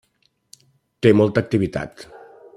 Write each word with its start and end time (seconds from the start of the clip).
Té 1.07 1.13
molta 1.21 1.45
activitat. 1.45 2.07